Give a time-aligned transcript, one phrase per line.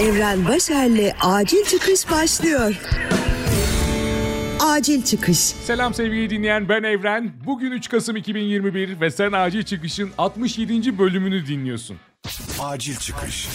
[0.00, 2.74] Evren Başer'le Acil Çıkış başlıyor.
[4.60, 5.38] Acil Çıkış.
[5.38, 7.32] Selam sevgili dinleyen ben Evren.
[7.46, 10.98] Bugün 3 Kasım 2021 ve sen Acil Çıkış'ın 67.
[10.98, 11.96] bölümünü dinliyorsun.
[12.60, 13.48] Acil çıkış.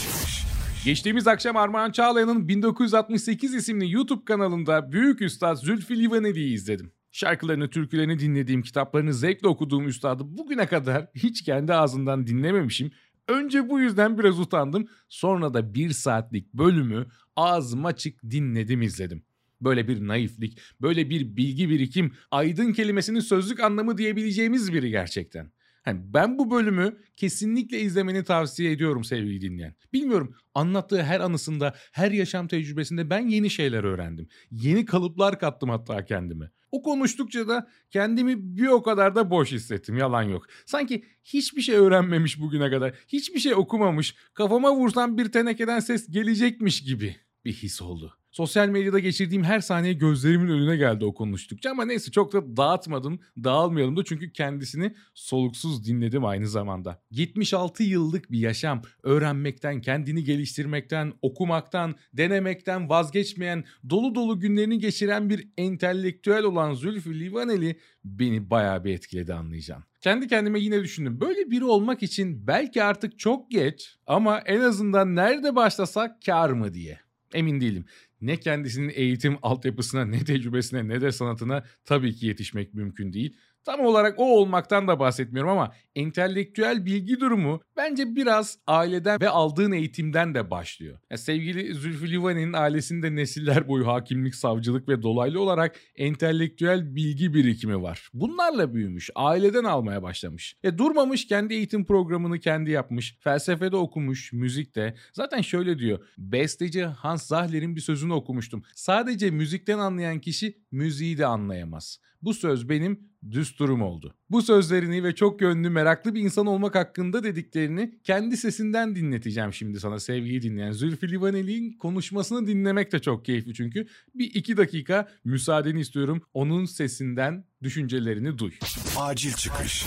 [0.86, 6.92] Geçtiğimiz akşam Armağan Çağlayan'ın 1968 isimli YouTube kanalında Büyük Üstad Zülfü Livaneli'yi izledim.
[7.12, 12.92] Şarkılarını, türkülerini dinlediğim, kitaplarını zevkle okuduğum üstadı bugüne kadar hiç kendi ağzından dinlememişim.
[13.28, 14.88] Önce bu yüzden biraz utandım.
[15.10, 19.24] Sonra da bir saatlik bölümü ağzım açık dinledim izledim.
[19.62, 25.52] Böyle bir naiflik, böyle bir bilgi birikim, aydın kelimesinin sözlük anlamı diyebileceğimiz biri gerçekten.
[25.86, 29.76] Hani ben bu bölümü kesinlikle izlemeni tavsiye ediyorum sevgili dinleyen.
[29.94, 34.28] Bilmiyorum anlattığı her anısında, her yaşam tecrübesinde ben yeni şeyler öğrendim.
[34.52, 36.52] Yeni kalıplar kattım hatta kendime.
[36.72, 40.46] O konuştukça da kendimi bir o kadar da boş hissettim yalan yok.
[40.66, 46.84] Sanki hiçbir şey öğrenmemiş bugüne kadar, hiçbir şey okumamış, kafama vursam bir tenekeden ses gelecekmiş
[46.84, 48.18] gibi bir his oldu.
[48.36, 53.20] Sosyal medyada geçirdiğim her saniye gözlerimin önüne geldi o konuştukça ama neyse çok da dağıtmadım,
[53.44, 57.02] dağılmayalım da çünkü kendisini soluksuz dinledim aynı zamanda.
[57.12, 65.48] 76 yıllık bir yaşam, öğrenmekten, kendini geliştirmekten, okumaktan, denemekten vazgeçmeyen, dolu dolu günlerini geçiren bir
[65.58, 69.86] entelektüel olan Zülfü Livaneli beni bayağı bir etkiledi anlayacaksın.
[70.02, 71.22] Kendi kendime yine düşündüm.
[71.22, 76.74] Böyle biri olmak için belki artık çok geç ama en azından nerede başlasak kar mı
[76.74, 77.00] diye.
[77.34, 77.86] Emin değilim
[78.22, 83.38] ne kendisinin eğitim altyapısına ne tecrübesine ne de sanatına tabii ki yetişmek mümkün değil.
[83.66, 89.72] Tam olarak o olmaktan da bahsetmiyorum ama entelektüel bilgi durumu bence biraz aileden ve aldığın
[89.72, 91.00] eğitimden de başlıyor.
[91.10, 97.82] Ya sevgili Zülfü Livaneli'nin ailesinde nesiller boyu hakimlik, savcılık ve dolaylı olarak entelektüel bilgi birikimi
[97.82, 98.10] var.
[98.14, 100.56] Bunlarla büyümüş, aileden almaya başlamış.
[100.64, 104.96] E durmamış kendi eğitim programını kendi yapmış, felsefede okumuş, müzikte.
[105.14, 108.64] Zaten şöyle diyor, besteci Hans Zahler'in bir sözünü okumuştum.
[108.76, 112.00] Sadece müzikten anlayan kişi müziği de anlayamaz.
[112.22, 113.00] Bu söz benim
[113.32, 114.16] düsturum oldu.
[114.30, 119.80] Bu sözlerini ve çok yönlü meraklı bir insan olmak hakkında dediklerini kendi sesinden dinleteceğim şimdi
[119.80, 120.72] sana sevgili dinleyen.
[120.72, 123.88] Zülfü Livaneli'nin konuşmasını dinlemek de çok keyifli çünkü.
[124.16, 126.22] Bir iki dakika müsaadeni istiyorum.
[126.34, 128.52] Onun sesinden düşüncelerini duy.
[128.98, 129.86] Acil çıkış.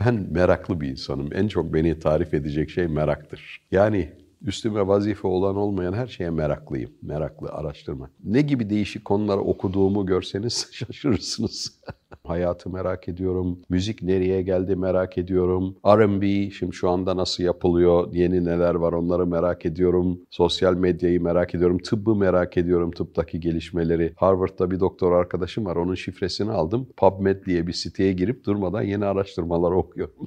[0.00, 1.28] Ben meraklı bir insanım.
[1.32, 3.60] En çok beni tarif edecek şey meraktır.
[3.70, 4.12] Yani
[4.42, 6.90] üstüme vazife olan olmayan her şeye meraklıyım.
[7.02, 8.10] Meraklı, araştırma.
[8.24, 11.80] Ne gibi değişik konuları okuduğumu görseniz şaşırırsınız.
[12.24, 13.58] Hayatı merak ediyorum.
[13.68, 15.76] Müzik nereye geldi merak ediyorum.
[15.86, 18.12] R&B şimdi şu anda nasıl yapılıyor?
[18.12, 20.20] Yeni neler var onları merak ediyorum.
[20.30, 21.78] Sosyal medyayı merak ediyorum.
[21.78, 22.90] Tıbbı merak ediyorum.
[22.90, 24.12] Tıptaki gelişmeleri.
[24.16, 25.76] Harvard'da bir doktor arkadaşım var.
[25.76, 26.88] Onun şifresini aldım.
[26.96, 30.24] PubMed diye bir siteye girip durmadan yeni araştırmalar okuyorum.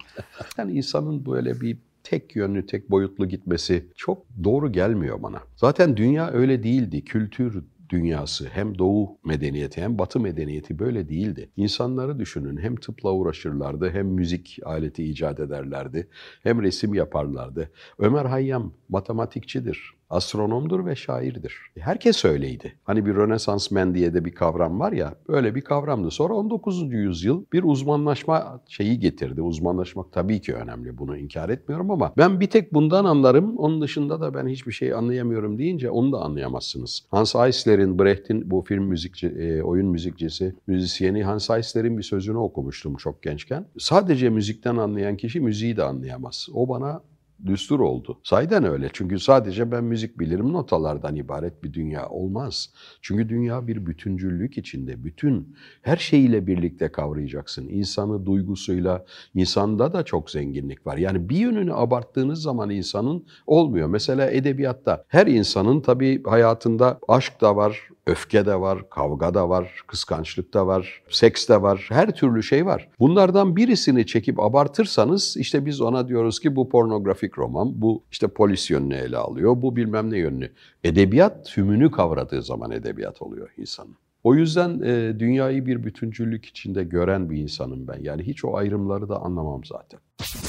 [0.58, 5.42] yani insanın böyle bir tek yönlü, tek boyutlu gitmesi çok doğru gelmiyor bana.
[5.56, 7.04] Zaten dünya öyle değildi.
[7.06, 11.50] Kültür dünyası hem doğu medeniyeti hem batı medeniyeti böyle değildi.
[11.58, 16.08] İnsanları düşünün hem tıpla uğraşırlardı hem müzik aleti icat ederlerdi
[16.44, 17.72] hem resim yaparlardı.
[18.00, 21.56] Ömer Hayyam matematikçidir astronomdur ve şairdir.
[21.80, 22.74] Herkes öyleydi.
[22.84, 26.12] Hani bir Rönesans men diye de bir kavram var ya, böyle bir kavramdı.
[26.12, 26.92] Sonra 19.
[26.92, 29.42] yüzyıl bir uzmanlaşma şeyi getirdi.
[29.42, 34.22] Uzmanlaşmak tabii ki önemli, bunu inkar etmiyorum ama ben bir tek bundan anlarım, onun dışında
[34.22, 37.06] da ben hiçbir şey anlayamıyorum deyince onu da anlayamazsınız.
[37.12, 42.96] Hans Eisler'in, Brecht'in bu film müzikçi, e, oyun müzikçisi, müzisyeni Hans Eisler'in bir sözünü okumuştum
[42.96, 43.66] çok gençken.
[43.78, 46.48] Sadece müzikten anlayan kişi müziği de anlayamaz.
[46.54, 47.02] O bana
[47.46, 48.20] düstur oldu.
[48.24, 48.90] Sayden öyle.
[48.94, 52.74] Çünkü sadece ben müzik bilirim notalardan ibaret bir dünya olmaz.
[53.02, 55.04] Çünkü dünya bir bütüncüllük içinde.
[55.04, 57.68] Bütün her şeyiyle birlikte kavrayacaksın.
[57.68, 60.98] İnsanı duygusuyla, insanda da çok zenginlik var.
[60.98, 63.88] Yani bir yönünü abarttığınız zaman insanın olmuyor.
[63.88, 69.84] Mesela edebiyatta her insanın tabii hayatında aşk da var, öfke de var, kavga da var,
[69.88, 72.90] kıskançlık da var, seks de var, her türlü şey var.
[73.00, 78.70] Bunlardan birisini çekip abartırsanız işte biz ona diyoruz ki bu pornografik roman, bu işte polis
[78.70, 80.52] yönünü ele alıyor, bu bilmem ne yönünü.
[80.84, 83.96] Edebiyat tümünü kavradığı zaman edebiyat oluyor insanın.
[84.24, 88.00] O yüzden e, dünyayı bir bütüncüllük içinde gören bir insanım ben.
[88.02, 90.00] Yani hiç o ayrımları da anlamam zaten.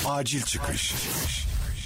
[0.08, 0.94] Acil çıkış.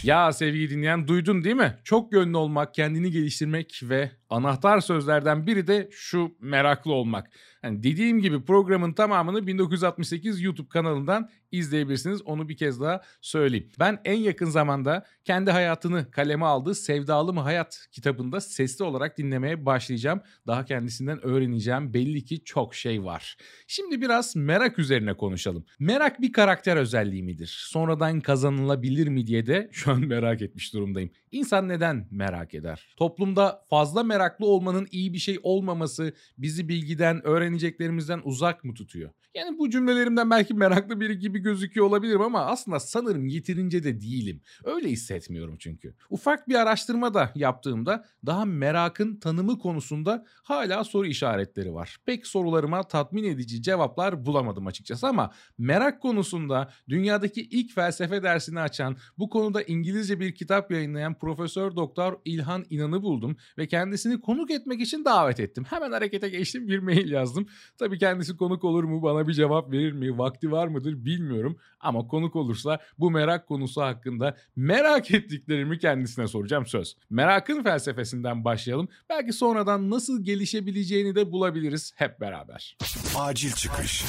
[0.04, 1.74] Ya sevgili dinleyen duydun değil mi?
[1.84, 7.31] Çok yönlü olmak, kendini geliştirmek ve Anahtar sözlerden biri de şu meraklı olmak.
[7.62, 12.23] Yani dediğim gibi programın tamamını 1968 YouTube kanalından izleyebilirsiniz.
[12.23, 13.70] Onu bir kez daha söyleyeyim.
[13.78, 19.67] Ben en yakın zamanda kendi hayatını kaleme aldığı Sevdalı mı Hayat kitabında sesli olarak dinlemeye
[19.67, 20.20] başlayacağım.
[20.46, 23.37] Daha kendisinden öğreneceğim belli ki çok şey var.
[23.67, 25.64] Şimdi biraz merak üzerine konuşalım.
[25.78, 27.56] Merak bir karakter özelliği midir?
[27.70, 31.11] Sonradan kazanılabilir mi diye de şu an merak etmiş durumdayım.
[31.32, 32.94] İnsan neden merak eder?
[32.96, 39.10] Toplumda fazla meraklı olmanın iyi bir şey olmaması bizi bilgiden, öğreneceklerimizden uzak mı tutuyor?
[39.34, 44.40] Yani bu cümlelerimden belki meraklı biri gibi gözüküyor olabilirim ama aslında sanırım yeterince de değilim.
[44.64, 45.94] Öyle hissetmiyorum çünkü.
[46.10, 51.96] Ufak bir araştırma da yaptığımda daha merakın tanımı konusunda hala soru işaretleri var.
[52.06, 58.96] Pek sorularıma tatmin edici cevaplar bulamadım açıkçası ama merak konusunda dünyadaki ilk felsefe dersini açan,
[59.18, 63.68] bu konuda İngilizce bir kitap yayınlayan Profesör Doktor İlhan İnan'ı buldum ve
[64.06, 65.64] kendisini konuk etmek için davet ettim.
[65.64, 67.46] Hemen harekete geçtim bir mail yazdım.
[67.78, 72.06] Tabii kendisi konuk olur mu bana bir cevap verir mi vakti var mıdır bilmiyorum ama
[72.06, 76.96] konuk olursa bu merak konusu hakkında merak ettiklerimi kendisine soracağım söz.
[77.10, 78.88] Merakın felsefesinden başlayalım.
[79.08, 82.76] Belki sonradan nasıl gelişebileceğini de bulabiliriz hep beraber.
[83.16, 84.04] Acil çıkış.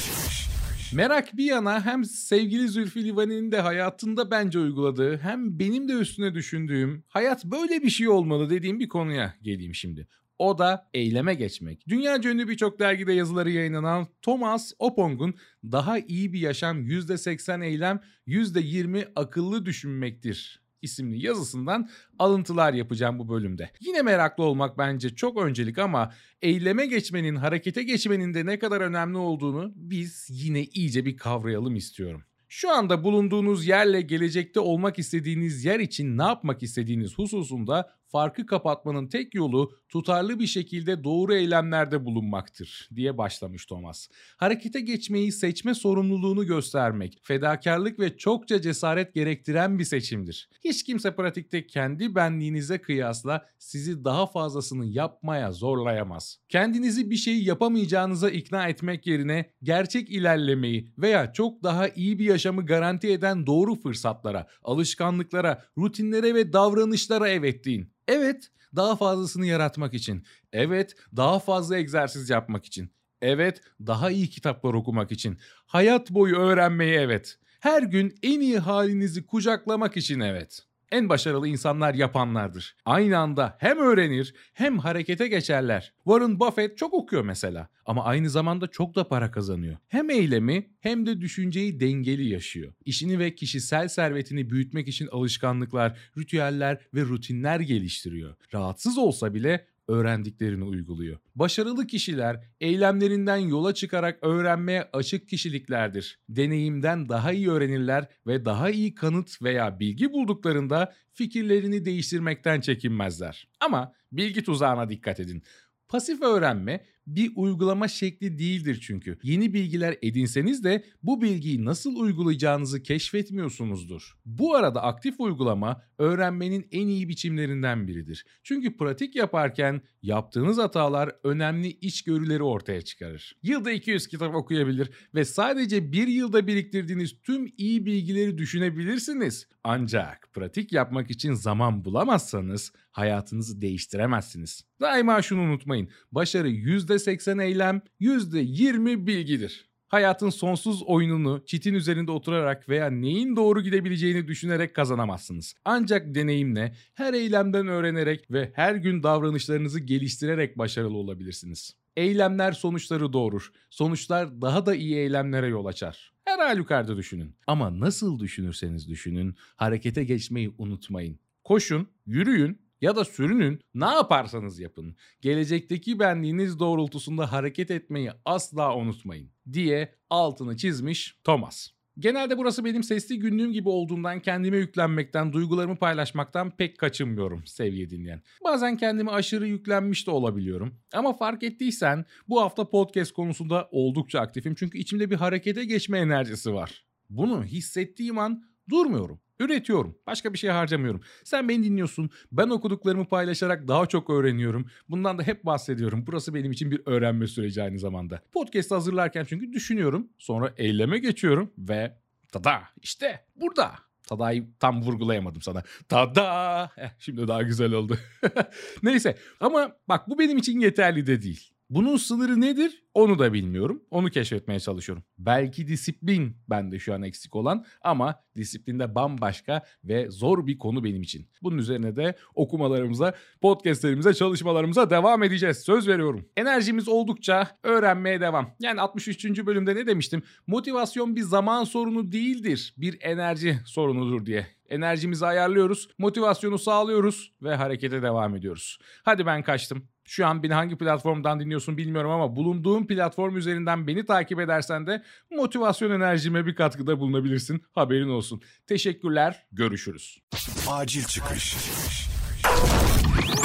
[0.92, 6.34] Merak bir yana hem sevgili Zülfü Livaneli'nin de hayatında bence uyguladığı hem benim de üstüne
[6.34, 10.08] düşündüğüm hayat böyle bir şey olmalı dediğim bir konuya geleyim şimdi.
[10.38, 11.88] O da eyleme geçmek.
[11.88, 19.08] Dünya ünlü birçok dergide yazıları yayınlanan Thomas Opong'un daha iyi bir yaşam %80 eylem, %20
[19.16, 21.88] akıllı düşünmektir isimli yazısından
[22.18, 23.70] alıntılar yapacağım bu bölümde.
[23.80, 29.18] Yine meraklı olmak bence çok öncelik ama eyleme geçmenin, harekete geçmenin de ne kadar önemli
[29.18, 32.22] olduğunu biz yine iyice bir kavrayalım istiyorum.
[32.48, 39.06] Şu anda bulunduğunuz yerle gelecekte olmak istediğiniz yer için ne yapmak istediğiniz hususunda farkı kapatmanın
[39.06, 44.08] tek yolu tutarlı bir şekilde doğru eylemlerde bulunmaktır diye başlamış Thomas.
[44.36, 50.48] Harekete geçmeyi seçme sorumluluğunu göstermek, fedakarlık ve çokça cesaret gerektiren bir seçimdir.
[50.64, 56.38] Hiç kimse pratikte kendi benliğinize kıyasla sizi daha fazlasını yapmaya zorlayamaz.
[56.48, 62.66] Kendinizi bir şeyi yapamayacağınıza ikna etmek yerine gerçek ilerlemeyi veya çok daha iyi bir yaşamı
[62.66, 67.92] garanti eden doğru fırsatlara, alışkanlıklara, rutinlere ve davranışlara evet deyin.
[68.08, 70.24] Evet, daha fazlasını yaratmak için.
[70.52, 72.90] Evet, daha fazla egzersiz yapmak için.
[73.20, 75.38] Evet, daha iyi kitaplar okumak için.
[75.66, 77.38] Hayat boyu öğrenmeyi evet.
[77.60, 80.67] Her gün en iyi halinizi kucaklamak için evet.
[80.92, 82.76] En başarılı insanlar yapanlardır.
[82.84, 85.92] Aynı anda hem öğrenir hem harekete geçerler.
[86.04, 89.76] Warren Buffett çok okuyor mesela ama aynı zamanda çok da para kazanıyor.
[89.88, 92.72] Hem eylemi hem de düşünceyi dengeli yaşıyor.
[92.84, 98.34] İşini ve kişisel servetini büyütmek için alışkanlıklar, ritüeller ve rutinler geliştiriyor.
[98.54, 101.18] Rahatsız olsa bile öğrendiklerini uyguluyor.
[101.34, 106.18] Başarılı kişiler eylemlerinden yola çıkarak öğrenmeye açık kişiliklerdir.
[106.28, 113.48] Deneyimden daha iyi öğrenirler ve daha iyi kanıt veya bilgi bulduklarında fikirlerini değiştirmekten çekinmezler.
[113.60, 115.42] Ama bilgi tuzağına dikkat edin.
[115.88, 116.84] Pasif öğrenme
[117.16, 119.18] bir uygulama şekli değildir çünkü.
[119.22, 124.16] Yeni bilgiler edinseniz de bu bilgiyi nasıl uygulayacağınızı keşfetmiyorsunuzdur.
[124.26, 128.26] Bu arada aktif uygulama öğrenmenin en iyi biçimlerinden biridir.
[128.42, 133.36] Çünkü pratik yaparken yaptığınız hatalar önemli içgörüleri ortaya çıkarır.
[133.42, 139.48] Yılda 200 kitap okuyabilir ve sadece bir yılda biriktirdiğiniz tüm iyi bilgileri düşünebilirsiniz.
[139.64, 144.64] Ancak pratik yapmak için zaman bulamazsanız hayatınızı değiştiremezsiniz.
[144.80, 145.88] Daima şunu unutmayın.
[146.12, 146.48] Başarı
[146.98, 149.68] %80 eylem, %20 bilgidir.
[149.88, 155.54] Hayatın sonsuz oyununu çitin üzerinde oturarak veya neyin doğru gidebileceğini düşünerek kazanamazsınız.
[155.64, 161.76] Ancak deneyimle, her eylemden öğrenerek ve her gün davranışlarınızı geliştirerek başarılı olabilirsiniz.
[161.96, 163.52] Eylemler sonuçları doğurur.
[163.70, 166.12] Sonuçlar daha da iyi eylemlere yol açar.
[166.24, 167.34] Her halükarda düşünün.
[167.46, 171.18] Ama nasıl düşünürseniz düşünün, harekete geçmeyi unutmayın.
[171.44, 174.96] Koşun, yürüyün, ya da sürünün ne yaparsanız yapın.
[175.20, 181.68] Gelecekteki benliğiniz doğrultusunda hareket etmeyi asla unutmayın diye altını çizmiş Thomas.
[181.98, 188.22] Genelde burası benim sesli günlüğüm gibi olduğundan kendime yüklenmekten, duygularımı paylaşmaktan pek kaçınmıyorum sevgili dinleyen.
[188.44, 190.74] Bazen kendime aşırı yüklenmiş de olabiliyorum.
[190.92, 196.54] Ama fark ettiysen bu hafta podcast konusunda oldukça aktifim çünkü içimde bir harekete geçme enerjisi
[196.54, 196.84] var.
[197.10, 199.20] Bunu hissettiğim an durmuyorum.
[199.40, 199.98] Üretiyorum.
[200.06, 201.00] Başka bir şey harcamıyorum.
[201.24, 202.10] Sen beni dinliyorsun.
[202.32, 204.66] Ben okuduklarımı paylaşarak daha çok öğreniyorum.
[204.88, 206.04] Bundan da hep bahsediyorum.
[206.06, 208.20] Burası benim için bir öğrenme süreci aynı zamanda.
[208.32, 210.08] Podcast hazırlarken çünkü düşünüyorum.
[210.18, 211.96] Sonra eyleme geçiyorum ve
[212.32, 213.74] tada işte burada.
[214.08, 215.62] Tada'yı tam vurgulayamadım sana.
[215.88, 216.70] Tada!
[216.76, 217.98] Eh, şimdi daha güzel oldu.
[218.82, 221.50] Neyse ama bak bu benim için yeterli de değil.
[221.70, 222.82] Bunun sınırı nedir?
[222.94, 223.82] Onu da bilmiyorum.
[223.90, 225.04] Onu keşfetmeye çalışıyorum.
[225.18, 231.02] Belki disiplin bende şu an eksik olan ama disiplinde bambaşka ve zor bir konu benim
[231.02, 231.28] için.
[231.42, 235.58] Bunun üzerine de okumalarımıza, podcastlerimize, çalışmalarımıza devam edeceğiz.
[235.58, 236.28] Söz veriyorum.
[236.36, 238.54] Enerjimiz oldukça öğrenmeye devam.
[238.60, 239.46] Yani 63.
[239.46, 240.22] bölümde ne demiştim?
[240.46, 242.74] Motivasyon bir zaman sorunu değildir.
[242.76, 244.46] Bir enerji sorunudur diye.
[244.68, 248.78] Enerjimizi ayarlıyoruz, motivasyonu sağlıyoruz ve harekete devam ediyoruz.
[249.02, 249.88] Hadi ben kaçtım.
[250.08, 255.02] Şu an beni hangi platformdan dinliyorsun bilmiyorum ama bulunduğum platform üzerinden beni takip edersen de
[255.30, 257.62] motivasyon enerjime bir katkıda bulunabilirsin.
[257.74, 258.42] Haberin olsun.
[258.66, 259.46] Teşekkürler.
[259.52, 260.22] Görüşürüz.
[260.68, 261.56] Acil çıkış.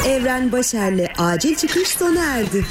[0.08, 2.66] Evren Başer'le acil çıkış sona erdi.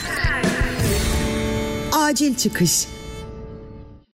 [1.93, 2.87] Acil çıkış.